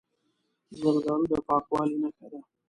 [0.79, 2.39] زردالو د پاکوالي نښه ده.